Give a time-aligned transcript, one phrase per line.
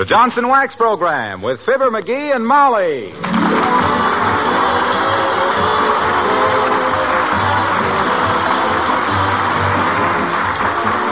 [0.00, 3.12] The Johnson Wax Program with Fibber McGee and Molly.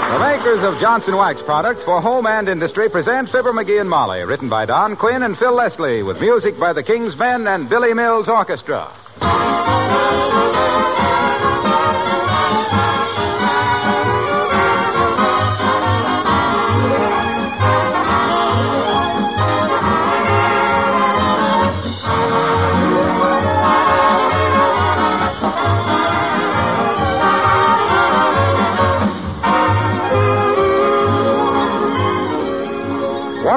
[0.08, 4.20] The makers of Johnson Wax products for home and industry present Fibber McGee and Molly,
[4.20, 7.92] written by Don Quinn and Phil Leslie, with music by the King's Men and Billy
[7.92, 8.88] Mills Orchestra.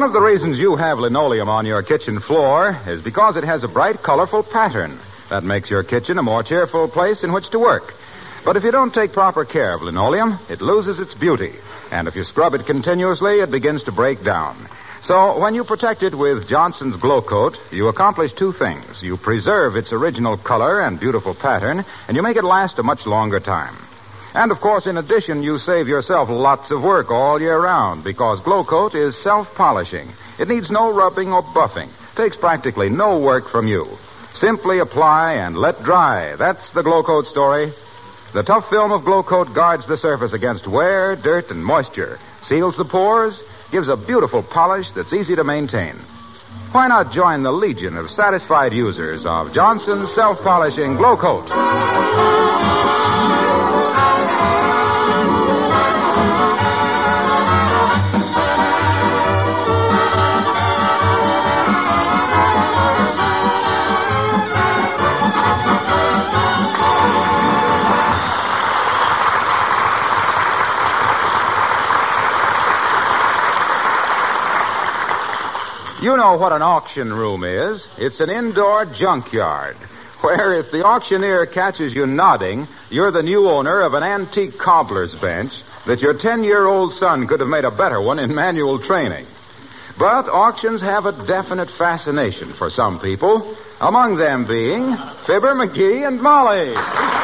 [0.02, 3.64] One of the reasons you have linoleum on your kitchen floor is because it has
[3.64, 7.60] a bright, colorful pattern that makes your kitchen a more cheerful place in which to
[7.60, 7.84] work.
[8.44, 11.54] But if you don't take proper care of linoleum, it loses its beauty.
[11.92, 14.68] And if you scrub it continuously, it begins to break down.
[15.04, 18.88] So when you protect it with Johnson's Glo-Coat, you accomplish two things.
[19.02, 23.06] You preserve its original color and beautiful pattern, and you make it last a much
[23.06, 23.78] longer time.
[24.34, 28.40] And of course, in addition, you save yourself lots of work all year round because
[28.46, 30.14] Glo-Coat is self polishing.
[30.40, 33.86] It needs no rubbing or buffing, takes practically no work from you.
[34.36, 36.38] Simply apply and let dry.
[36.38, 37.74] That's the Glo-Coat story.
[38.34, 42.86] The tough film of Glo-Coat guards the surface against wear, dirt, and moisture, seals the
[42.86, 43.38] pores,
[43.74, 46.00] gives a beautiful polish that's easy to maintain.
[46.72, 53.01] Why not join the legion of satisfied users of Johnson's self polishing Glo-Coat?
[76.32, 77.82] Know what an auction room is.
[77.98, 79.76] It's an indoor junkyard
[80.22, 85.14] where if the auctioneer catches you nodding, you're the new owner of an antique cobbler's
[85.20, 85.52] bench
[85.88, 89.26] that your 10 year old son could have made a better one in manual training.
[89.98, 94.96] But auctions have a definite fascination for some people, among them being
[95.28, 97.21] Fibber McGee and Molly.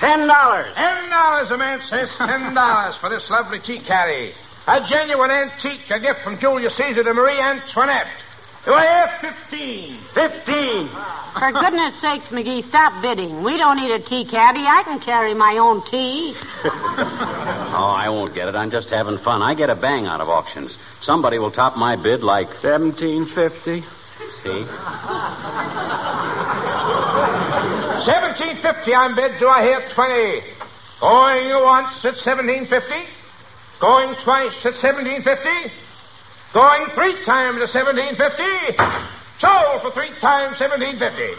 [0.00, 0.74] Ten dollars.
[0.76, 2.08] Ten dollars, a man says.
[2.18, 4.32] Ten dollars for this lovely tea caddy.
[4.68, 8.10] A genuine antique, a gift from Julius Caesar to Marie Antoinette.
[8.66, 10.02] Do I have fifteen?
[10.12, 10.90] Fifteen.
[11.38, 13.44] For goodness sakes, McGee, stop bidding.
[13.44, 14.66] We don't need a tea caddy.
[14.66, 16.34] I can carry my own tea.
[17.76, 18.54] Oh, I won't get it.
[18.56, 19.42] I'm just having fun.
[19.42, 20.72] I get a bang out of auctions.
[21.02, 23.82] Somebody will top my bid like Seventeen fifty.
[24.42, 24.64] see.
[28.06, 29.42] Seventeen fifty, I'm bid.
[29.42, 30.54] Do I hear twenty?
[31.02, 33.02] Going once at seventeen fifty.
[33.82, 35.58] Going twice at seventeen fifty.
[36.54, 38.78] Going three times at seventeen fifty.
[39.42, 41.34] Sold for three times seventeen fifty.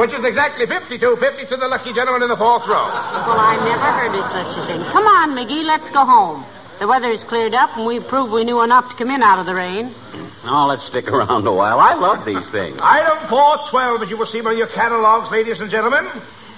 [0.00, 2.88] Which is exactly fifty-two fifty to the lucky gentleman in the fourth row.
[2.88, 4.80] Well, I never heard of such a thing.
[4.88, 6.48] Come on, McGee, let's go home.
[6.78, 9.46] The weather's cleared up, and we've proved we knew enough to come in out of
[9.46, 9.94] the rain.
[10.48, 11.76] Oh, let's stick around a while.
[11.76, 12.78] I love these things.
[12.80, 16.08] Item 412, as you will see by your catalogs, ladies and gentlemen.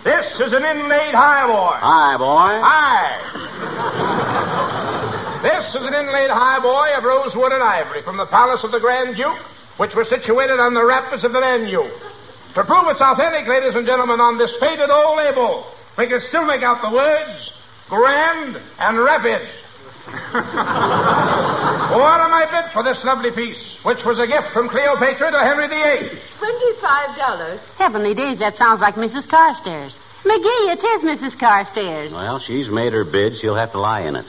[0.05, 1.75] This is an inlaid highboy.
[1.81, 2.55] Hi, boy.
[2.61, 3.03] Hi.
[5.41, 9.17] This is an inlaid highboy of rosewood and ivory from the palace of the Grand
[9.17, 9.41] Duke,
[9.81, 11.97] which was situated on the rapids of the Danube.
[12.55, 15.65] To prove it's authentic, ladies and gentlemen, on this faded old label,
[15.97, 17.41] we can still make out the words
[17.89, 19.49] Grand and Rapids.
[20.31, 25.41] What am I bid for this lovely piece, which was a gift from Cleopatra to
[25.43, 26.19] Henry VIII?
[26.39, 27.61] Twenty-five dollars.
[27.79, 29.27] Heavenly days, that sounds like Mrs.
[29.29, 29.93] Carstairs.
[30.23, 31.39] McGee, it is Mrs.
[31.41, 32.13] Carstairs.
[32.13, 33.41] Well, she's made her bid.
[33.41, 34.27] She'll have to lie in it.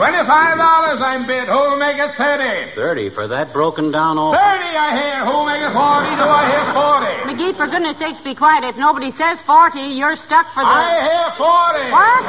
[0.00, 1.44] Twenty-five dollars I'm bid.
[1.44, 2.72] Who'll make it thirty?
[2.74, 4.32] Thirty for that broken down old.
[4.32, 5.26] Thirty I hear.
[5.28, 6.08] Who'll make it forty?
[6.16, 7.14] Do I hear forty?
[7.28, 8.64] McGee, for goodness sakes, be quiet.
[8.64, 10.72] If nobody says 40, you're stuck for the.
[10.72, 11.84] I hear forty.
[11.92, 12.24] What?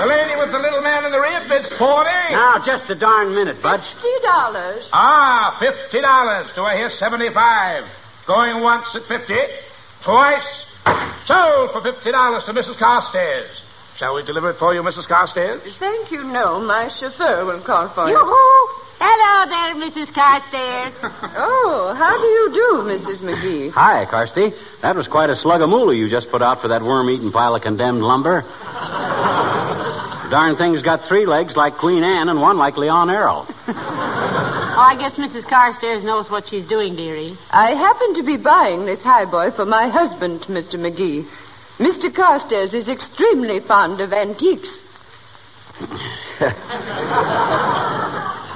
[0.00, 2.24] The lady with the little man in the rib bids forty.
[2.32, 3.84] Now, just a darn minute, Budge.
[3.84, 4.80] Fifty dollars.
[4.96, 6.48] Ah, fifty dollars.
[6.56, 7.84] Do I hear seventy-five?
[8.24, 9.36] Going once at fifty,
[10.00, 10.48] twice.
[11.28, 12.80] Sold for fifty dollars to Mrs.
[12.80, 13.52] Carstairs.
[14.00, 15.04] Shall we deliver it for you, Mrs.
[15.06, 15.60] Carstairs?
[15.78, 16.58] Thank you, no.
[16.64, 18.16] My chauffeur will call for you.
[18.16, 18.80] Yoo-hoo!
[18.96, 20.08] Hello there, Mrs.
[20.16, 20.96] Carstairs.
[21.36, 23.20] Oh, how do you do, Mrs.
[23.20, 23.70] McGee?
[23.72, 24.50] Hi, Carsty.
[24.80, 27.54] That was quite a slug of moolah you just put out for that worm-eaten pile
[27.54, 28.40] of condemned lumber.
[30.30, 33.46] Darn thing's got three legs like Queen Anne and one like Leon Errol.
[34.80, 35.46] Oh, I guess Mrs.
[35.46, 37.36] Carstairs knows what she's doing, dearie.
[37.50, 40.76] I happen to be buying this highboy for my husband, Mr.
[40.76, 41.28] McGee.
[41.78, 42.14] Mr.
[42.14, 44.68] Carstairs is extremely fond of antiques.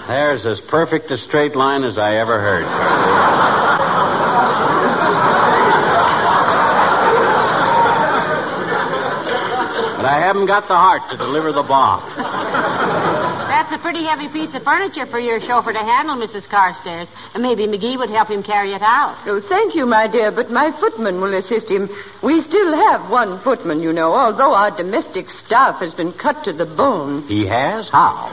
[0.08, 3.63] There's as perfect a straight line as I ever heard.
[10.04, 12.04] But I haven't got the heart to deliver the bomb.
[13.48, 16.44] That's a pretty heavy piece of furniture for your chauffeur to handle, Mrs.
[16.52, 17.08] Carstairs.
[17.32, 19.16] And maybe McGee would help him carry it out.
[19.24, 21.88] Oh, thank you, my dear, but my footman will assist him.
[22.22, 26.52] We still have one footman, you know, although our domestic staff has been cut to
[26.52, 27.26] the bone.
[27.26, 27.88] He has?
[27.88, 28.28] How?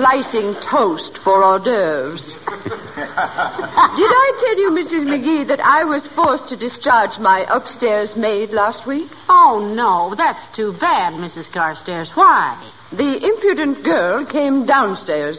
[0.00, 2.24] Slicing toast for hors d'oeuvres.
[2.24, 5.04] Did I tell you, Mrs.
[5.04, 9.10] McGee, that I was forced to discharge my upstairs maid last week?
[9.28, 11.52] Oh, no, that's too bad, Mrs.
[11.52, 12.08] Carstairs.
[12.14, 12.72] Why?
[12.92, 15.36] The impudent girl came downstairs.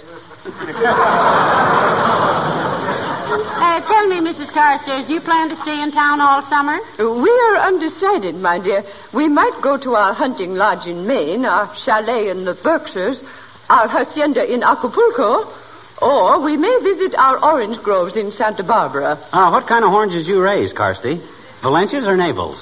[3.32, 4.54] Uh, tell me, Mrs.
[4.54, 6.78] Carstairs, do you plan to stay in town all summer?
[7.00, 8.84] We are undecided, my dear.
[9.12, 13.24] We might go to our hunting lodge in Maine, our chalet in the Berkshires,
[13.72, 15.48] our hacienda in Acapulco,
[16.02, 19.16] or we may visit our orange groves in Santa Barbara.
[19.32, 21.24] Ah, what kind of oranges you raise, Carsty?
[21.64, 22.60] Valencias or Navels?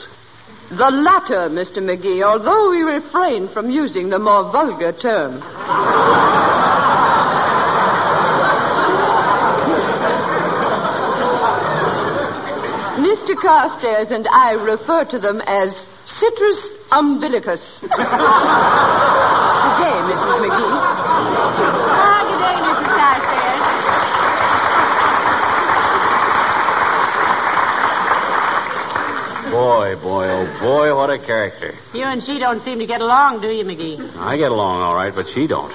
[0.70, 1.80] The latter, Mr.
[1.80, 5.42] McGee, although we refrain from using the more vulgar term.
[13.02, 13.34] Mr.
[13.42, 15.70] Carstairs and I refer to them as
[16.20, 16.60] citrus
[16.92, 17.62] umbilicus.
[20.10, 20.42] Mrs.
[20.42, 20.74] McGee.
[21.94, 22.90] Ah, good day, Mrs.
[22.98, 23.62] Carstairs.
[29.54, 31.74] Boy, boy, oh boy, what a character.
[31.94, 34.00] You and she don't seem to get along, do you, McGee?
[34.18, 35.74] I get along all right, but she don't.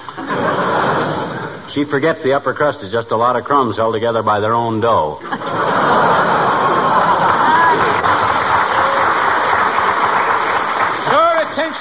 [1.73, 4.53] She forgets the upper crust is just a lot of crumbs held together by their
[4.53, 5.19] own dough.
[11.11, 11.35] Your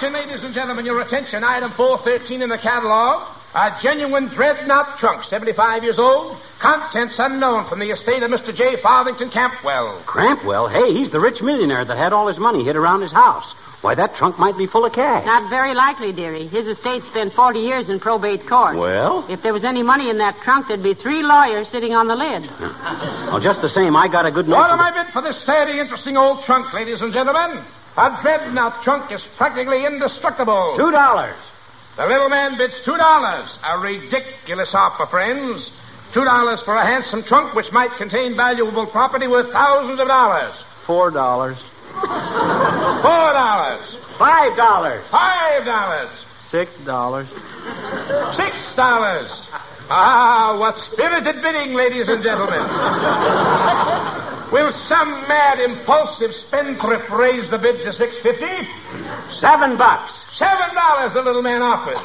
[0.04, 1.44] attention, ladies and gentlemen, your attention.
[1.44, 3.40] Item 413 in the catalog.
[3.54, 6.36] A genuine dreadnought trunk, 75 years old.
[6.60, 8.54] Contents unknown from the estate of Mr.
[8.54, 8.82] J.
[8.82, 10.04] Farthington Campwell.
[10.04, 10.66] Crampwell?
[10.68, 13.46] Hey, he's the rich millionaire that had all his money hid around his house.
[13.80, 15.24] Why, that trunk might be full of cash.
[15.26, 16.48] Not very likely, dearie.
[16.48, 18.76] His estate spent 40 years in probate court.
[18.76, 19.26] Well?
[19.28, 22.16] If there was any money in that trunk, there'd be three lawyers sitting on the
[22.16, 22.50] lid.
[23.34, 25.80] Well, just the same, I got a good What am I bid for this sturdy,
[25.80, 27.66] interesting old trunk, ladies and gentlemen?
[27.96, 30.75] A dreadnought trunk is practically indestructible.
[30.76, 31.37] Two dollars.
[31.96, 33.46] The little man bids two dollars.
[33.62, 35.70] A ridiculous offer, friends.
[36.12, 40.55] Two dollars for a handsome trunk which might contain valuable property worth thousands of dollars.
[40.87, 41.56] Four dollars.
[41.94, 43.96] Four dollars.
[44.19, 45.05] Five dollars.
[45.11, 46.11] Five dollars.
[46.50, 47.29] Six dollars.
[48.37, 49.31] Six dollars.
[49.91, 52.62] Ah, what spirited bidding, ladies and gentlemen.
[54.54, 58.54] Will some mad, impulsive spendthrift raise the bid to six fifty?
[59.42, 60.14] Seven bucks.
[60.38, 61.98] Seven dollars the little man offers.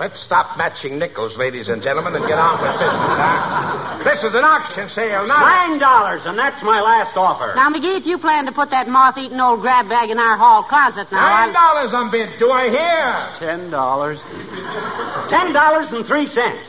[0.00, 4.04] Let's stop matching nickels, ladies and gentlemen, and get on with business, huh?
[4.08, 5.40] This is an auction sale, not.
[5.40, 7.52] Nine dollars, and that's my last offer.
[7.56, 10.64] Now, McGee, if you plan to put that moth-eaten old grab bag in our hall
[10.64, 11.60] closet now, Nine I'll...
[11.60, 12.40] dollars on bid.
[12.40, 13.04] Do I hear?
[13.36, 14.16] Ten dollars.
[15.28, 16.64] Ten dollars and three cents.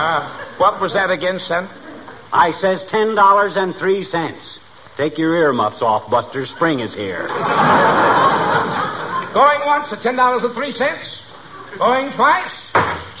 [0.00, 1.64] Uh, what was that again, son?
[2.32, 4.44] I says ten dollars and three cents.
[4.98, 6.44] Take your earmuffs off, Buster.
[6.44, 7.26] Spring is here.
[9.32, 11.00] Going once at ten dollars and three cents.
[11.78, 12.52] Going twice.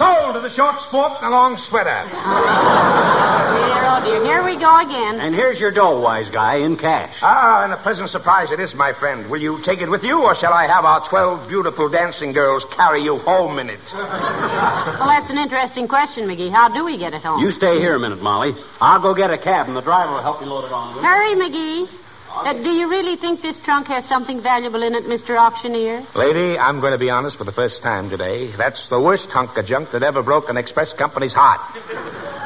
[0.00, 2.08] Sold to the short sport and the long sweater.
[2.08, 4.24] Dear, oh, dear.
[4.24, 5.20] Here we go again.
[5.20, 7.12] And here's your dough, wise guy, in cash.
[7.20, 9.28] Ah, and a pleasant surprise it is, my friend.
[9.28, 12.64] Will you take it with you, or shall I have our twelve beautiful dancing girls
[12.72, 13.84] carry you home in it?
[13.92, 16.48] Well, that's an interesting question, McGee.
[16.48, 17.44] How do we get it home?
[17.44, 18.56] You stay here a minute, Molly.
[18.80, 20.96] I'll go get a cab, and the driver will help you load it on.
[20.96, 21.08] will you?
[21.08, 21.99] Hurry, McGee.
[22.30, 25.36] Uh, do you really think this trunk has something valuable in it, Mr.
[25.36, 26.06] Auctioneer?
[26.14, 28.54] Lady, I'm going to be honest for the first time today.
[28.56, 31.60] That's the worst hunk of junk that ever broke an express company's heart.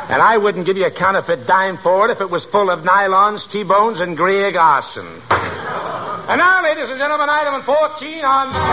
[0.09, 2.81] And I wouldn't give you a counterfeit dime for it if it was full of
[2.81, 5.21] nylons, T-bones, and Greer Garson.
[5.29, 8.65] And now, ladies and gentlemen, item 14 on the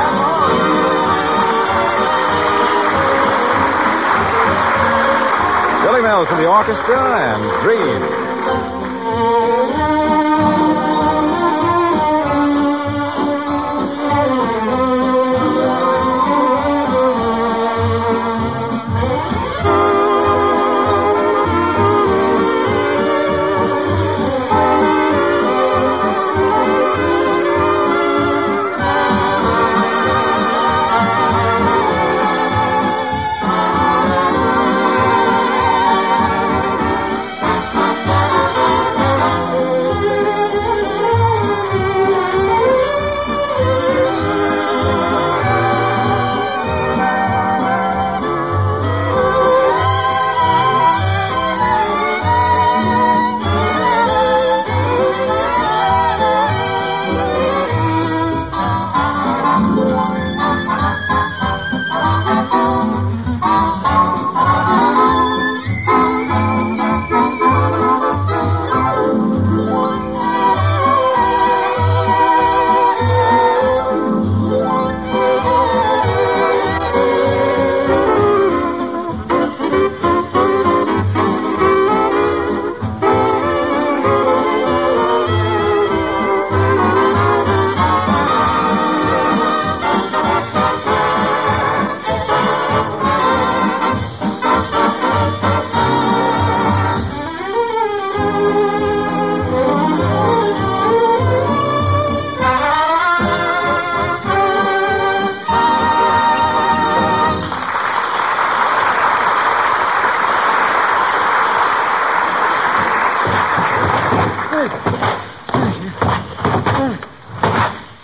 [5.83, 7.03] Billy Mills from the orchestra
[7.35, 8.30] and Dream.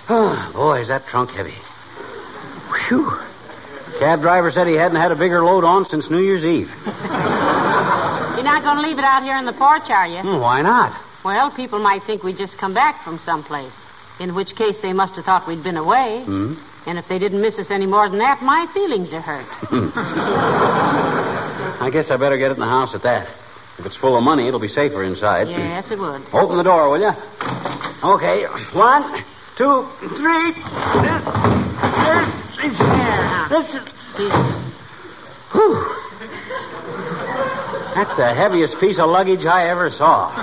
[0.10, 1.56] Oh, boy, is that trunk heavy.
[2.88, 3.12] Whew.
[4.00, 6.70] Cab driver said he hadn't had a bigger load on since New Year's Eve.
[6.86, 10.22] You're not going to leave it out here in the porch, are you?
[10.22, 10.94] Hmm, why not?
[11.26, 13.74] Well, people might think we'd just come back from someplace,
[14.20, 16.24] in which case they must have thought we'd been away.
[16.24, 16.54] Mm-hmm.
[16.88, 19.48] And if they didn't miss us any more than that, my feelings are hurt.
[19.68, 19.90] Hmm.
[21.84, 23.28] I guess I better get it in the house at that.
[23.80, 25.48] If it's full of money, it'll be safer inside.
[25.50, 26.26] yes, it would.
[26.34, 27.12] Open the door, will you?
[28.04, 28.46] Okay.
[28.74, 29.24] One,
[29.58, 29.86] two,
[30.18, 30.54] three.
[31.06, 31.22] This.
[32.58, 32.74] This.
[32.78, 33.48] There.
[33.54, 33.86] This is.
[35.54, 35.94] Whew.
[37.94, 40.34] That's the heaviest piece of luggage I ever saw.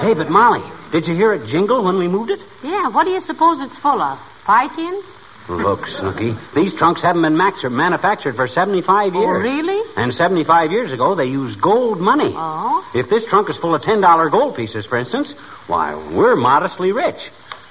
[0.00, 2.40] Hey, but Molly, did you hear it jingle when we moved it?
[2.62, 4.18] Yeah, what do you suppose it's full of?
[4.44, 5.04] Pie tins?
[5.48, 9.26] Look, Snooky, these trunks haven't been max- manufactured for 75 years.
[9.26, 9.80] Oh, really?
[9.96, 12.32] And 75 years ago, they used gold money.
[12.34, 12.84] Oh?
[12.94, 15.28] If this trunk is full of $10 gold pieces, for instance,
[15.66, 17.18] why, we're modestly rich.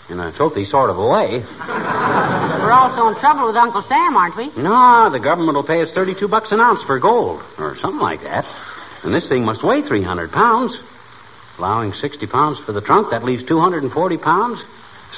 [0.10, 1.40] In a filthy sort of a way.
[2.62, 4.52] We're also in trouble with Uncle Sam, aren't we?
[4.62, 8.20] No, the government will pay us 32 bucks an ounce for gold, or something like
[8.24, 8.44] that.
[9.04, 10.78] And this thing must weigh 300 pounds.
[11.58, 14.60] Allowing 60 pounds for the trunk, that leaves 240 pounds.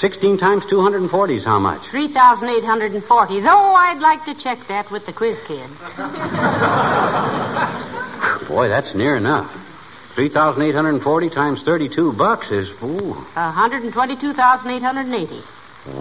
[0.02, 1.82] 16 times 240 is how much?
[1.92, 3.42] 3,840.
[3.42, 5.70] Though I'd like to check that with the quiz kids.
[8.50, 9.52] Boy, that's near enough.
[10.16, 15.42] 3,840 times 32 bucks is, ooh, 122,880.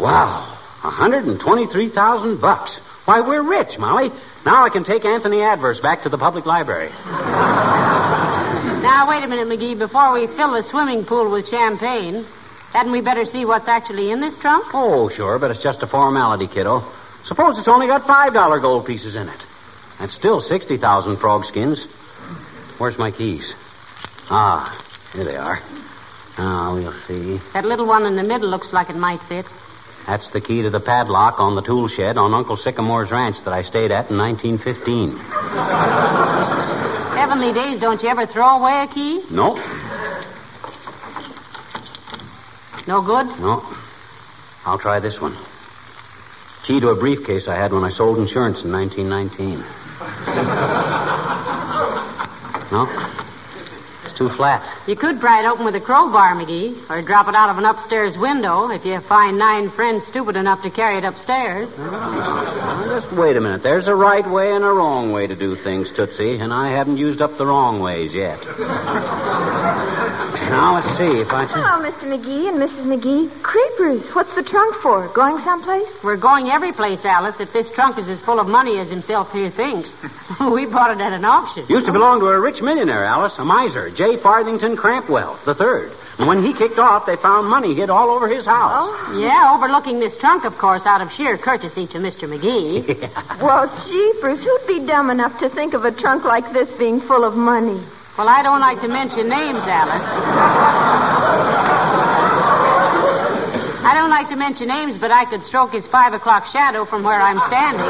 [0.00, 0.58] wow.
[0.82, 2.72] 123,000 bucks.
[3.04, 4.08] Why, we're rich, Molly.
[4.44, 6.90] Now I can take Anthony Adverse back to the public library.
[8.82, 9.78] Now, wait a minute, McGee.
[9.78, 12.26] Before we fill the swimming pool with champagne,
[12.72, 14.66] hadn't we better see what's actually in this trunk?
[14.72, 16.80] Oh, sure, but it's just a formality, kiddo.
[17.26, 19.40] Suppose it's only got $5 gold pieces in it.
[20.00, 21.78] That's still 60,000 frog skins.
[22.78, 23.44] Where's my keys?
[24.30, 25.60] Ah, here they are.
[26.38, 27.38] Now, we'll see.
[27.54, 29.44] That little one in the middle looks like it might fit.
[30.06, 33.54] That's the key to the padlock on the tool shed on Uncle Sycamore's ranch that
[33.54, 35.14] I stayed at in 1915.
[37.14, 39.22] Heavenly days, don't you ever throw away a key?
[39.30, 39.54] No,
[42.86, 43.26] No good?
[43.40, 43.62] no.
[44.64, 45.36] I'll try this one.
[46.66, 49.58] Key to a briefcase I had when I sold insurance in 1919.
[52.72, 52.86] No?
[54.12, 54.60] It's too flat.
[54.86, 57.64] You could pry it open with a crowbar, McGee, or drop it out of an
[57.64, 61.72] upstairs window if you find nine friends stupid enough to carry it upstairs.
[61.80, 63.62] Now, just wait a minute.
[63.62, 66.98] There's a right way and a wrong way to do things, Tootsie, and I haven't
[66.98, 68.36] used up the wrong ways yet.
[70.52, 71.56] now, let's see if I can.
[71.56, 72.04] Hello, Mr.
[72.04, 72.84] McGee and Mrs.
[72.84, 73.32] McGee.
[73.40, 74.04] Creepers.
[74.12, 75.08] What's the trunk for?
[75.16, 75.88] Going someplace?
[76.04, 79.32] We're going every place, Alice, if this trunk is as full of money as himself
[79.32, 79.88] here thinks.
[80.52, 81.64] we bought it at an auction.
[81.72, 84.18] Used to belong to a rich millionaire, Alice, a miser, J.
[84.20, 85.94] Farthington Crampwell, the third.
[86.18, 88.74] And when he kicked off, they found money hid all over his house.
[88.74, 89.14] Oh.
[89.14, 92.26] Yeah, overlooking this trunk, of course, out of sheer courtesy to Mr.
[92.26, 92.82] McGee.
[93.38, 94.42] Well, jeepers.
[94.42, 97.78] Who'd be dumb enough to think of a trunk like this being full of money?
[98.18, 100.02] well, I don't like to mention names, Alice.
[103.86, 107.04] I don't like to mention names, but I could stroke his five o'clock shadow from
[107.04, 107.86] where I'm standing.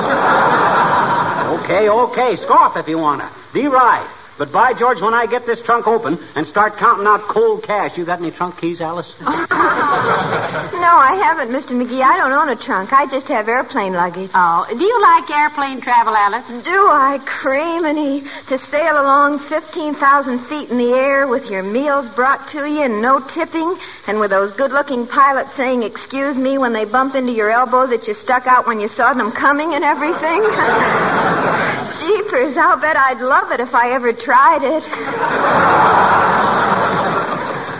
[1.65, 2.37] Okay, okay.
[2.45, 3.33] Scoff if you wanna.
[3.53, 4.09] Be right.
[4.43, 7.95] But by George, when I get this trunk open and start counting out cold cash,
[7.95, 9.07] you got any trunk keys, Alice?
[10.83, 11.79] No, I haven't, Mr.
[11.79, 12.03] McGee.
[12.03, 12.93] I don't own a trunk.
[12.93, 14.31] I just have airplane luggage.
[14.35, 16.43] Oh, do you like airplane travel, Alice?
[16.65, 22.51] Do I, creaminy, to sail along 15,000 feet in the air with your meals brought
[22.51, 26.85] to you and no tipping, and with those good-looking pilots saying excuse me when they
[26.85, 30.43] bump into your elbow that you stuck out when you saw them coming and everything?
[32.33, 34.83] Jeepers, I'll bet I'd love it if I ever tried it.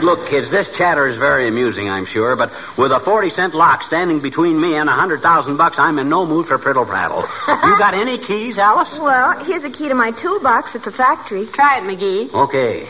[0.05, 3.81] Look, kids, this chatter is very amusing, I'm sure, but with a 40 cent lock
[3.87, 7.25] standing between me and a 100,000 bucks, I'm in no mood for prittle prattle.
[7.49, 8.89] You got any keys, Alice?
[9.01, 11.49] Well, here's a key to my toolbox at the factory.
[11.55, 12.35] Try it, McGee.
[12.35, 12.89] Okay.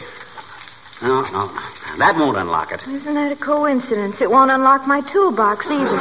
[1.03, 1.51] No, no.
[1.99, 2.81] That won't unlock it.
[2.87, 4.17] Isn't that a coincidence?
[4.21, 5.99] It won't unlock my toolbox either.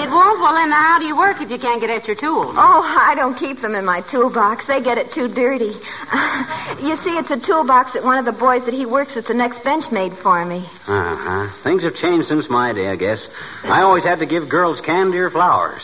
[0.00, 0.40] It won't?
[0.40, 2.56] Well, then how do you work if you can't get at your tools?
[2.56, 4.64] Oh, I don't keep them in my toolbox.
[4.66, 5.70] They get it too dirty.
[6.82, 9.34] you see, it's a toolbox that one of the boys that he works at the
[9.36, 10.64] next bench made for me.
[10.88, 11.44] Uh huh.
[11.62, 13.20] Things have changed since my day, I guess.
[13.64, 15.82] I always had to give girls candy or flowers.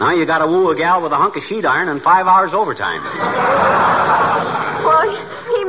[0.00, 2.26] Now you got to woo a gal with a hunk of sheet iron and five
[2.26, 3.02] hours overtime.
[4.86, 5.17] Well, he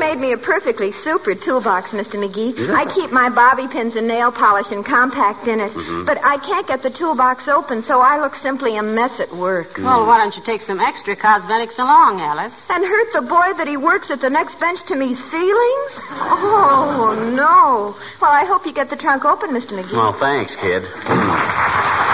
[0.10, 2.18] made me a perfectly super toolbox, Mr.
[2.18, 2.58] McGee.
[2.74, 5.70] I keep my bobby pins and nail polish and compact in it.
[5.70, 6.06] Mm-hmm.
[6.10, 9.78] But I can't get the toolbox open, so I look simply a mess at work.
[9.78, 9.86] Mm.
[9.86, 12.54] Well, why don't you take some extra cosmetics along, Alice?
[12.70, 15.92] And hurt the boy that he works at the next bench to me's feelings?
[16.10, 17.94] Oh, no.
[18.18, 19.78] Well, I hope you get the trunk open, Mr.
[19.78, 19.94] McGee.
[19.94, 22.09] Well, thanks, kid.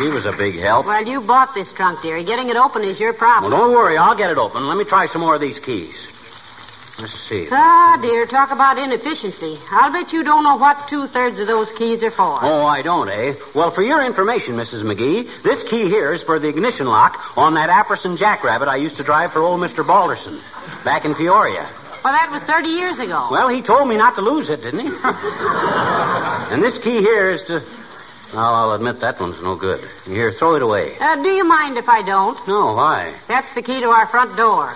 [0.00, 0.86] She was a big help.
[0.86, 2.24] Well, you bought this trunk, dearie.
[2.24, 3.52] Getting it open is your problem.
[3.52, 3.98] Well, don't worry.
[4.00, 4.64] I'll get it open.
[4.64, 5.92] Let me try some more of these keys.
[6.96, 7.48] Let's see.
[7.52, 9.60] Ah, dear, talk about inefficiency.
[9.70, 12.44] I'll bet you don't know what two thirds of those keys are for.
[12.44, 13.36] Oh, I don't, eh?
[13.54, 14.84] Well, for your information, Mrs.
[14.84, 18.96] McGee, this key here is for the ignition lock on that Apperson Jackrabbit I used
[18.96, 19.86] to drive for old Mr.
[19.86, 20.40] Balderson
[20.84, 21.72] back in Peoria.
[22.04, 23.28] Well, that was 30 years ago.
[23.30, 24.88] Well, he told me not to lose it, didn't he?
[26.52, 27.79] and this key here is to.
[28.32, 29.80] Well, I'll admit that one's no good.
[30.04, 30.94] Here, throw it away.
[31.00, 32.38] Uh, do you mind if I don't?
[32.46, 33.18] No, why?
[33.28, 34.70] That's the key to our front door.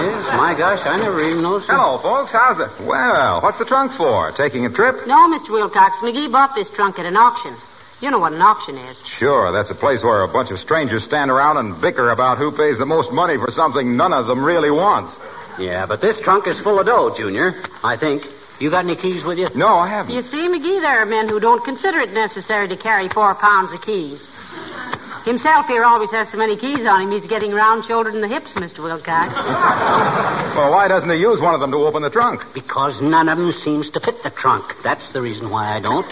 [0.00, 1.68] Yes, my gosh, I never even noticed.
[1.68, 1.74] it.
[1.74, 2.32] Hello, folks.
[2.32, 2.70] How's it?
[2.86, 4.32] Well, what's the trunk for?
[4.38, 5.06] Taking a trip?
[5.06, 5.50] No, Mr.
[5.52, 5.96] Wilcox.
[6.02, 7.56] McGee bought this trunk at an auction.
[8.00, 8.96] You know what an auction is.
[9.18, 12.50] Sure, that's a place where a bunch of strangers stand around and bicker about who
[12.56, 15.12] pays the most money for something none of them really wants.
[15.60, 17.60] Yeah, but this trunk is full of dough, Junior.
[17.84, 18.22] I think.
[18.60, 19.48] You got any keys with you?
[19.56, 20.12] No, I haven't.
[20.12, 23.72] You see, McGee, there are men who don't consider it necessary to carry four pounds
[23.72, 24.20] of keys.
[25.24, 28.28] Himself here always has so many keys on him, he's getting round shouldered in the
[28.28, 28.84] hips, Mr.
[28.84, 29.32] Wilcox.
[30.50, 32.42] Well, why doesn't he use one of them to open the trunk?
[32.52, 34.66] Because none of them seems to fit the trunk.
[34.82, 36.04] That's the reason why I don't.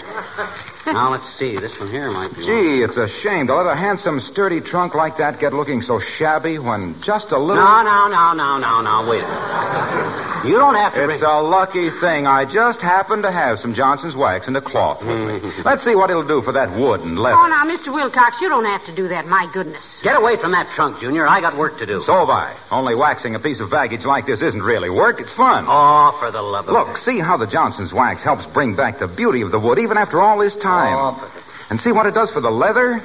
[0.93, 1.55] Now, let's see.
[1.59, 2.45] This one here might be.
[2.45, 5.99] Gee, it's a shame to let a handsome, sturdy trunk like that get looking so
[6.17, 7.61] shabby when just a little.
[7.61, 9.09] No, no, no, no, no, no.
[9.09, 10.47] Wait a minute.
[10.47, 11.23] You don't have to It's bring...
[11.23, 12.23] a lucky thing.
[12.23, 15.35] I just happen to have some Johnson's wax and a cloth with me.
[15.43, 15.65] Mm.
[15.65, 17.35] Let's see what it'll do for that wood and leather.
[17.35, 17.91] Oh, now, Mr.
[17.91, 19.27] Wilcox, you don't have to do that.
[19.27, 19.83] My goodness.
[20.01, 21.27] Get away from that trunk, Junior.
[21.27, 22.03] I got work to do.
[22.07, 22.55] So have I.
[22.71, 25.19] Only waxing a piece of baggage like this isn't really work.
[25.19, 25.65] It's fun.
[25.67, 26.73] Oh, for the love of...
[26.73, 29.97] Look, see how the Johnson's wax helps bring back the beauty of the wood even
[29.97, 30.78] after all this time.
[30.87, 31.31] Oh,
[31.69, 33.01] And see what it does for the leather?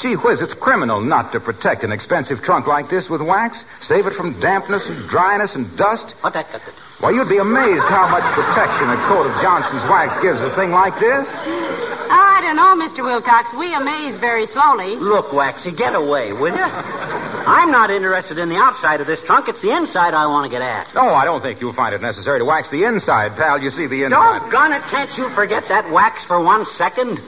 [0.00, 3.58] Gee whiz, it's criminal not to protect an expensive trunk like this with wax.
[3.90, 6.14] Save it from dampness and dryness and dust.
[6.22, 6.62] What that got.
[7.02, 10.70] Why, you'd be amazed how much protection a coat of Johnson's wax gives a thing
[10.70, 11.26] like this.
[11.26, 13.02] Oh, I don't know, Mr.
[13.02, 13.50] Wilcox.
[13.58, 14.94] We amaze very slowly.
[15.02, 16.66] Look, Waxy, get away, will you?
[17.48, 19.48] I'm not interested in the outside of this trunk.
[19.48, 20.92] It's the inside I want to get at.
[20.94, 23.58] No, I don't think you'll find it necessary to wax the inside, pal.
[23.60, 24.44] You see the inside.
[24.44, 27.18] Doggone it, can't you forget that wax for one second?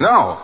[0.00, 0.38] No.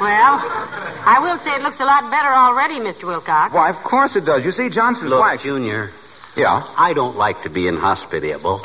[0.00, 3.04] Well, I will say it looks a lot better already, Mr.
[3.08, 3.52] Wilcox.
[3.54, 4.44] Why, of course it does.
[4.44, 5.42] You see, Johnson's Look, wax.
[5.42, 5.90] Junior,
[6.36, 6.60] Yeah.
[6.76, 8.60] I don't like to be inhospitable.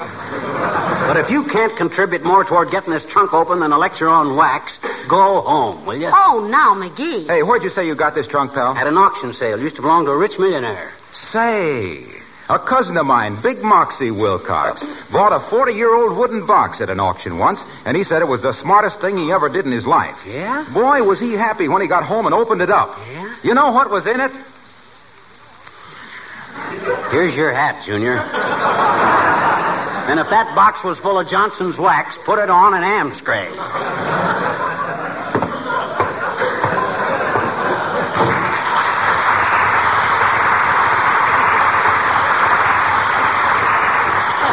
[0.00, 4.36] But if you can't contribute more toward getting this trunk open than a lecture on
[4.36, 4.72] wax,
[5.08, 6.10] go home, will you?
[6.12, 7.26] Oh, now, McGee.
[7.26, 8.76] Hey, where'd you say you got this trunk, pal?
[8.76, 9.58] At an auction sale.
[9.58, 10.92] Used to belong to a rich millionaire.
[11.32, 12.04] Say,
[12.48, 14.80] a cousin of mine, Big Moxie Wilcox,
[15.12, 18.28] bought a 40 year old wooden box at an auction once, and he said it
[18.28, 20.16] was the smartest thing he ever did in his life.
[20.26, 20.66] Yeah?
[20.74, 22.96] Boy, was he happy when he got home and opened it up.
[23.06, 23.36] Yeah?
[23.42, 24.32] You know what was in it?
[27.12, 28.18] Here's your hat, Junior.
[30.10, 33.48] and if that box was full of Johnson's wax, put it on an Amstray.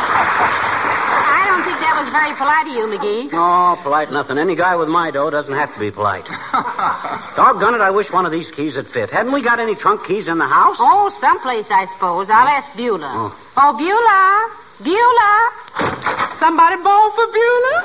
[0.07, 3.29] I don't think that was very polite of you, McGee.
[3.31, 4.37] Oh, polite nothing.
[4.37, 6.25] Any guy with my dough doesn't have to be polite.
[7.35, 9.09] Doggone it, I wish one of these keys would fit.
[9.11, 10.77] Haven't we got any trunk keys in the house?
[10.79, 12.27] Oh, someplace, I suppose.
[12.29, 13.31] I'll ask Beulah.
[13.31, 13.31] Oh.
[13.55, 14.49] Oh, Beulah.
[14.83, 15.39] Beulah.
[16.39, 17.79] Somebody born for Beulah?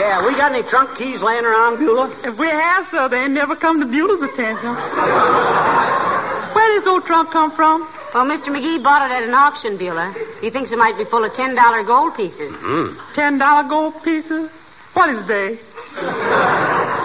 [0.00, 2.08] Yeah, we got any trunk keys laying around, Beulah?
[2.24, 5.69] If we have, sir, they ain't never come to Beulah's attention.
[6.70, 7.82] Where did this old trunk come from?
[8.14, 8.46] Well, Mr.
[8.46, 10.14] McGee bought it at an auction, Beulah.
[10.40, 11.50] He thinks it might be full of $10
[11.84, 12.54] gold pieces.
[12.62, 12.94] Hmm.
[13.18, 14.46] Ten dollar gold pieces?
[14.94, 15.58] What is they?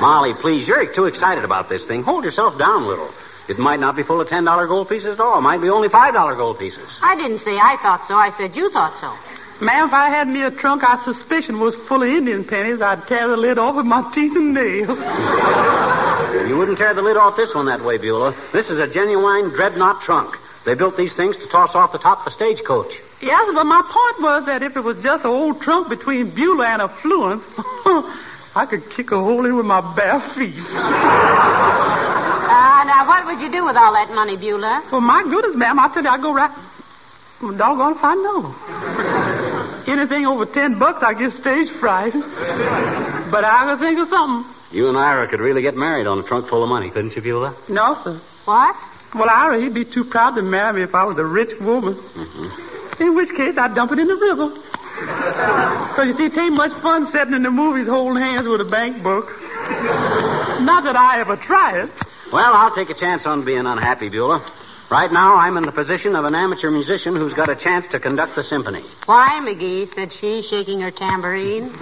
[0.06, 2.04] Molly, please, you're too excited about this thing.
[2.04, 3.10] Hold yourself down a little.
[3.50, 5.40] It might not be full of $10 gold pieces at all.
[5.40, 6.86] It might be only $5 gold pieces.
[7.02, 8.14] I didn't say I thought so.
[8.14, 9.18] I said you thought so.
[9.62, 13.08] Ma'am, if I had me a trunk I suspicion was full of Indian pennies, I'd
[13.08, 15.00] tear the lid off with my teeth and nails.
[16.50, 18.36] You wouldn't tear the lid off this one that way, Beulah.
[18.52, 20.36] This is a genuine dreadnought trunk.
[20.66, 22.92] They built these things to toss off the top of a stagecoach.
[23.22, 26.68] yes, but my point was that if it was just an old trunk between Beulah
[26.76, 27.44] and Affluence,
[28.60, 30.58] I could kick a hole in with my bare feet.
[32.46, 34.90] Uh, now, what would you do with all that money, Beulah?
[34.92, 36.52] Well, my goodness, ma'am, I tell you, I'd go right.
[37.42, 38.56] Well, doggone if I know.
[39.88, 42.14] Anything over ten bucks, I get stage fright.
[43.32, 44.52] But I could think of something.
[44.72, 47.22] You and Ira could really get married on a trunk full of money, couldn't you,
[47.22, 47.56] Beulah?
[47.70, 48.20] No, sir.
[48.46, 48.76] What?
[49.14, 51.96] Well, Ira, he'd be too proud to marry me if I was a rich woman.
[51.96, 53.04] Mm-hmm.
[53.04, 54.50] In which case, I'd dump it in the river.
[54.96, 58.70] Because, you see, it ain't much fun sitting in the movies holding hands with a
[58.70, 59.28] bank book.
[60.64, 61.90] Not that I ever try it.
[62.32, 64.40] Well, I'll take a chance on being unhappy, Beulah.
[64.92, 68.00] Right now, I'm in the position of an amateur musician who's got a chance to
[68.00, 68.84] conduct the symphony.
[69.08, 71.76] Why, McGee, said she, shaking her tambourine.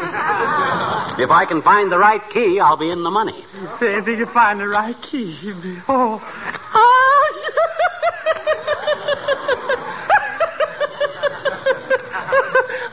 [1.15, 3.45] If I can find the right key, I'll be in the money.
[3.79, 5.77] Say, if you can find the right key, you'd be.
[5.87, 6.19] Oh.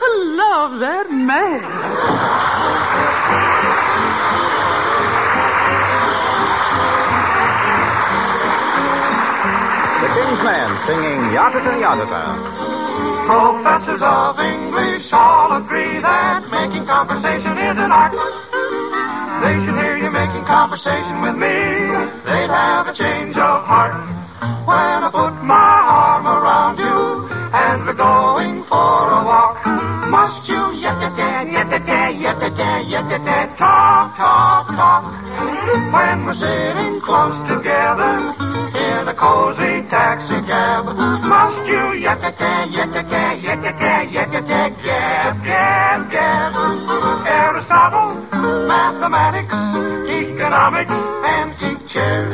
[0.03, 2.50] I love that man.
[10.11, 12.23] King's Men singing Yatata Yatata.
[13.31, 18.11] Professors of English all agree that making conversation is an art.
[19.41, 21.55] They should hear you making conversation with me.
[22.27, 23.95] They'd have a change of heart.
[24.67, 29.63] When I put my arm around you and we're going for a walk,
[30.11, 35.03] must you yet-a-da, yet-a-da, yet-a-da, yet-a-da, talk, talk, talk.
[35.95, 37.90] When we're sitting close together
[39.21, 40.89] cozy taxi cab,
[41.29, 46.51] must you yet-a-da, yet-a-da, yet-a-da, yet-a-da, gab, gab, gab.
[47.29, 48.17] Aristotle,
[48.65, 49.53] mathematics,
[50.09, 52.33] economics, antique chairs,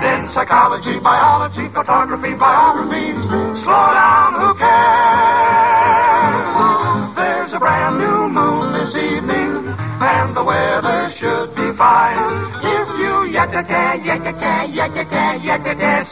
[0.00, 3.12] then psychology, biology, photography, biography.
[3.60, 5.21] Slow down, who cares?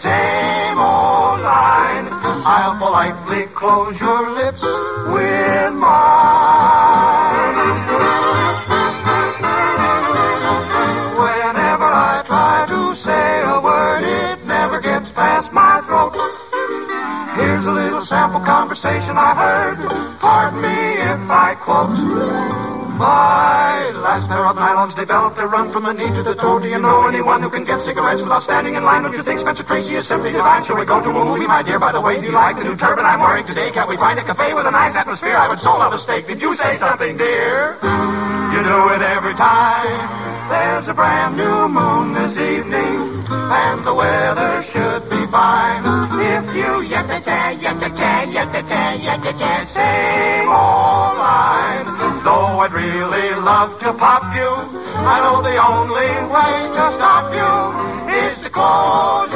[0.02, 2.08] Same old line,
[2.46, 4.62] I'll politely close your lips
[5.12, 7.56] with mine.
[11.20, 16.14] Whenever I try to say a word, it never gets past my throat.
[17.36, 19.78] Here's a little sample conversation I heard.
[20.20, 21.94] Pardon me if I quote.
[22.98, 23.29] My
[25.40, 26.60] a run from the knee to the toe.
[26.60, 29.08] Do you know anyone who can get cigarettes without standing in line?
[29.08, 30.68] Don't you think Spencer Tracy is simply divine?
[30.68, 31.80] Shall we go to a movie, my dear?
[31.80, 33.72] By the way, do you like the new turban I'm wearing today?
[33.72, 35.40] Can't we find a cafe with a nice atmosphere?
[35.40, 36.28] I would so love a steak.
[36.28, 37.80] Did you say something, dear?
[38.52, 40.28] You do it every time.
[40.50, 45.86] There's a brand new moon this evening, and the weather should be fine.
[46.18, 51.86] If you yet-a-da, yet-a-da, yet-a-da, yet-a-da, same old line.
[52.26, 57.52] Though I'd really love to pop you, I know the only way to stop you
[58.12, 59.29] is to close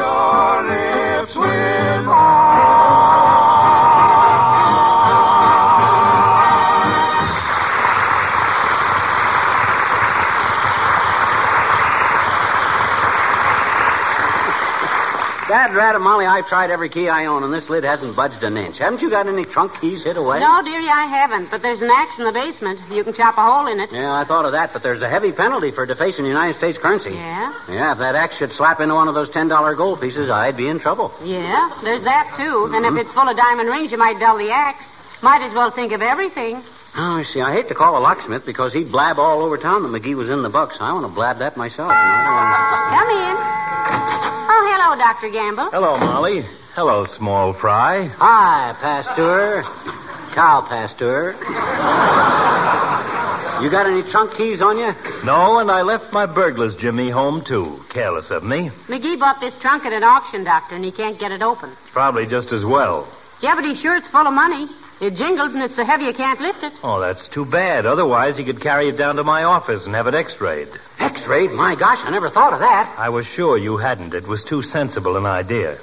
[16.01, 18.81] Molly, I've tried every key I own, and this lid hasn't budged an inch.
[18.81, 20.41] Haven't you got any trunk keys hid away?
[20.41, 21.51] No, dearie, I haven't.
[21.51, 22.81] But there's an axe in the basement.
[22.89, 23.93] You can chop a hole in it.
[23.93, 27.13] Yeah, I thought of that, but there's a heavy penalty for defacing United States currency.
[27.13, 27.53] Yeah?
[27.69, 30.69] Yeah, if that axe should slap into one of those $10 gold pieces, I'd be
[30.69, 31.13] in trouble.
[31.23, 32.73] Yeah, there's that, too.
[32.73, 33.05] And if mm-hmm.
[33.05, 34.85] it's full of diamond rings, you might dull the axe.
[35.23, 36.65] Might as well think of everything.
[36.97, 37.41] Oh, I see.
[37.41, 40.29] I hate to call a locksmith because he'd blab all over town that McGee was
[40.31, 40.77] in the bucks.
[40.79, 41.91] I want to blab that myself.
[41.91, 42.95] you.
[42.95, 43.64] Come in.
[45.05, 45.31] Hello, Dr.
[45.31, 45.69] Gamble.
[45.71, 46.49] Hello, Molly.
[46.75, 48.09] Hello, small fry.
[48.17, 49.63] Hi, Pasteur.
[50.35, 51.37] Cow Pasteur.
[53.63, 54.89] You got any trunk keys on you?
[55.25, 57.81] No, and I left my burglar's Jimmy home, too.
[57.93, 58.71] Careless of me.
[58.89, 61.77] McGee bought this trunk at an auction, Doctor, and he can't get it open.
[61.93, 63.07] Probably just as well.
[63.43, 64.69] Yeah, but he's sure it's full of money.
[65.01, 66.73] It jingles, and it's so heavy you can't lift it.
[66.83, 67.85] Oh, that's too bad.
[67.85, 70.69] Otherwise, he could carry it down to my office and have it x-rayed.
[71.01, 71.51] X-rayed?
[71.51, 72.95] My gosh, I never thought of that.
[72.97, 74.15] I was sure you hadn't.
[74.15, 75.77] It was too sensible an idea.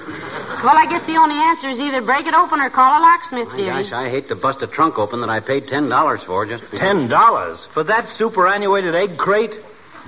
[0.64, 3.50] Well, I guess the only answer is either break it open or call a locksmith,
[3.52, 6.64] My gosh, I hate to bust a trunk open that I paid $10 for just
[6.72, 6.80] because.
[6.80, 9.52] Ten dollars for that superannuated egg crate?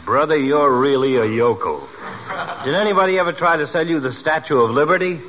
[0.05, 1.87] Brother, you're really a yokel.
[2.65, 5.19] Did anybody ever try to sell you the Statue of Liberty?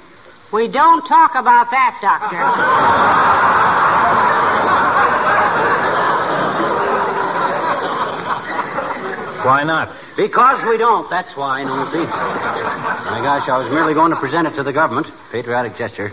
[0.53, 3.55] We don't talk about that, Doctor.
[9.45, 9.93] Why not?
[10.17, 12.01] Because we don't, that's why, Nosey.
[12.01, 15.07] My gosh, I was merely going to present it to the government.
[15.31, 16.09] Patriotic gesture.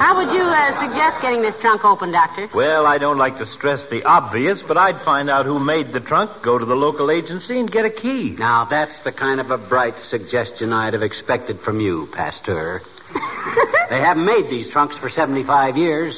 [0.00, 2.48] How would you uh, suggest getting this trunk open, Doctor?
[2.54, 6.00] Well, I don't like to stress the obvious, but I'd find out who made the
[6.00, 8.36] trunk, go to the local agency, and get a key.
[8.38, 12.80] Now, that's the kind of a bright suggestion I'd have expected from you, Pasteur.
[13.90, 16.16] they haven't made these trunks for 75 years.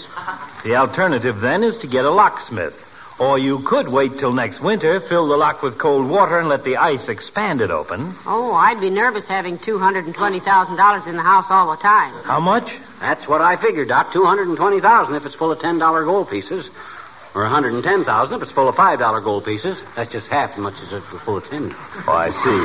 [0.62, 2.74] The alternative, then, is to get a locksmith.
[3.18, 6.64] Or you could wait till next winter, fill the lock with cold water, and let
[6.64, 8.16] the ice expand it open.
[8.26, 12.24] Oh, I'd be nervous having $220,000 in the house all the time.
[12.24, 12.64] How much?
[13.00, 14.12] That's what I figured, Doc.
[14.12, 16.68] 220000 if it's full of $10 gold pieces.
[17.34, 19.74] Or 110000 if it's full of $5 gold pieces.
[19.96, 21.74] That's just half as much as if it's full of 10
[22.06, 22.60] Oh, I see.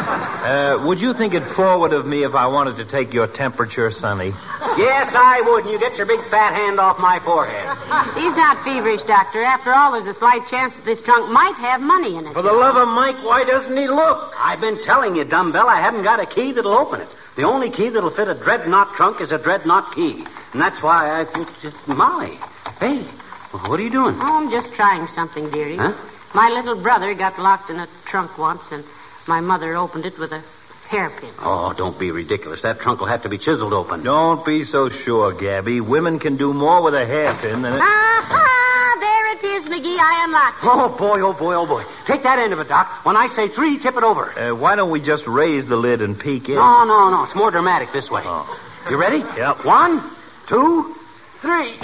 [0.00, 3.92] Uh, would you think it forward of me if I wanted to take your temperature,
[4.00, 4.32] Sonny?
[4.80, 7.68] Yes, I would, and you get your big fat hand off my forehead.
[8.16, 9.44] He's not feverish, Doctor.
[9.44, 12.32] After all, there's a slight chance that this trunk might have money in it.
[12.32, 14.32] For the love of Mike, why doesn't he look?
[14.40, 17.08] I've been telling you, dumbbell, I haven't got a key that'll open it.
[17.36, 20.24] The only key that'll fit a dreadnought trunk is a dreadnought key.
[20.52, 22.40] And that's why I think just Molly.
[22.80, 23.04] Hey,
[23.52, 24.16] what are you doing?
[24.20, 25.76] Oh, I'm just trying something, dearie.
[25.76, 25.92] Huh?
[26.34, 28.84] My little brother got locked in a trunk once, and
[29.26, 30.42] my mother opened it with a
[30.88, 31.32] hairpin.
[31.40, 32.60] Oh, don't be ridiculous.
[32.62, 34.04] That trunk will have to be chiseled open.
[34.04, 35.80] Don't be so sure, Gabby.
[35.80, 37.72] Women can do more with a hairpin than.
[37.72, 37.78] A...
[37.80, 39.98] Ah, there it is, McGee.
[39.98, 40.68] I unlocked it.
[40.68, 41.84] Oh, boy, oh, boy, oh, boy.
[42.06, 43.04] Take that end of it, Doc.
[43.04, 44.30] When I say three, tip it over.
[44.38, 46.54] Uh, why don't we just raise the lid and peek in?
[46.54, 47.24] No, no, no.
[47.24, 48.22] It's more dramatic this way.
[48.24, 48.46] Oh.
[48.90, 49.18] You ready?
[49.18, 49.64] Yep.
[49.64, 50.16] One,
[50.48, 50.94] two,
[51.42, 51.76] three.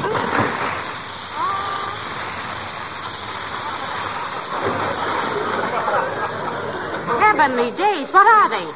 [7.43, 8.07] Heavenly days.
[8.15, 8.71] What are they?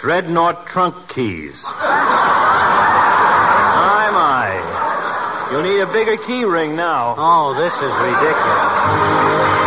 [0.00, 1.54] Dreadnought trunk keys.
[1.62, 1.78] my,
[4.10, 5.48] my.
[5.52, 7.14] You'll need a bigger key ring now.
[7.16, 9.59] Oh, this is ridiculous.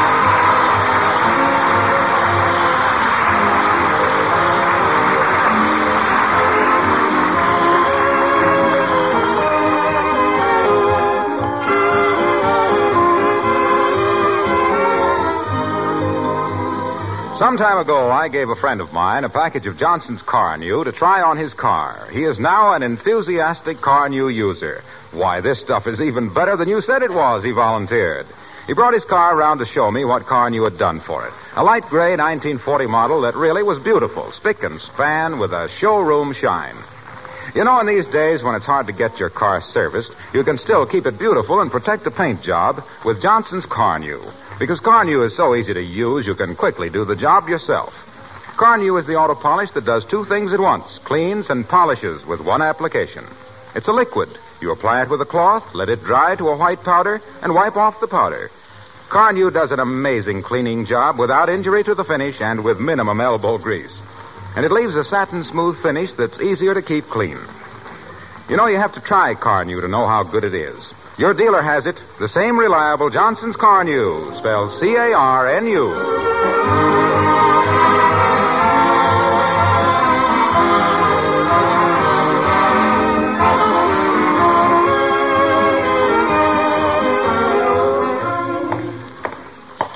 [17.44, 20.94] Some time ago, I gave a friend of mine a package of Johnson's Carnu to
[20.94, 22.08] try on his car.
[22.10, 24.82] He is now an enthusiastic Carnu user.
[25.12, 28.28] Why, this stuff is even better than you said it was, he volunteered.
[28.66, 31.34] He brought his car around to show me what Carnu had done for it.
[31.58, 36.34] A light gray 1940 model that really was beautiful, spick and span with a showroom
[36.40, 36.82] shine.
[37.56, 40.58] You know, in these days when it's hard to get your car serviced, you can
[40.58, 44.26] still keep it beautiful and protect the paint job with Johnson's Carnu.
[44.58, 47.94] Because Carnu is so easy to use, you can quickly do the job yourself.
[48.58, 52.42] Carnu is the auto polish that does two things at once cleans and polishes with
[52.42, 53.26] one application.
[53.76, 54.30] It's a liquid.
[54.60, 57.76] You apply it with a cloth, let it dry to a white powder, and wipe
[57.76, 58.50] off the powder.
[59.12, 63.60] Carnu does an amazing cleaning job without injury to the finish and with minimum elbow
[63.60, 63.94] grease.
[64.56, 67.40] And it leaves a satin smooth finish that's easier to keep clean.
[68.50, 70.76] You know, you have to try Carnu to know how good it is.
[71.18, 75.94] Your dealer has it, the same reliable Johnson's Carnu, spelled C A R N U.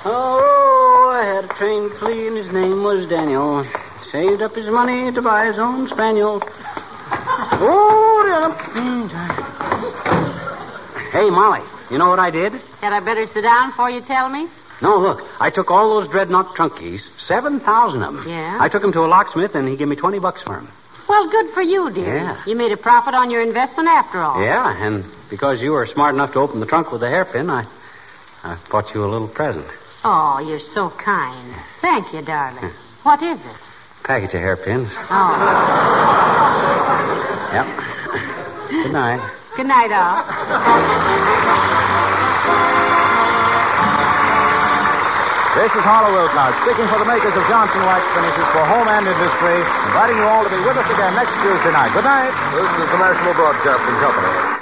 [0.06, 1.92] Oh, trained
[2.28, 3.87] and his name was Daniel.
[4.12, 6.42] Saved up his money to buy his own spaniel.
[7.60, 8.54] Oh, Daniel.
[8.78, 9.10] Mm,
[11.12, 12.54] hey, Molly, you know what I did?
[12.82, 14.48] Had I better sit down before you tell me?
[14.82, 18.26] No, look, I took all those dreadnought trunk keys, 7,000 of them.
[18.28, 18.58] Yeah?
[18.62, 20.70] I took them to a locksmith, and he gave me 20 bucks for them.
[21.10, 22.18] Well, good for you, dear.
[22.18, 22.44] Yeah.
[22.46, 24.42] You made a profit on your investment after all.
[24.44, 27.66] Yeah, and because you were smart enough to open the trunk with a hairpin, I,
[28.44, 29.66] I bought you a little present.
[30.04, 31.56] Oh, you're so kind.
[31.82, 32.72] Thank you, darling.
[33.04, 33.67] What is it?
[34.08, 34.88] Package of hairpins.
[35.12, 35.36] Oh.
[37.52, 37.68] Yep.
[38.88, 39.20] Good night.
[39.60, 40.24] Good night, all.
[45.60, 49.12] This is Harlow Wilcox, speaking for the makers of Johnson Wax Finishes for home and
[49.12, 49.60] industry,
[49.92, 51.92] inviting you all to be with us again next Tuesday night.
[51.92, 52.32] Good night.
[52.56, 54.57] This is the National Broadcasting Company.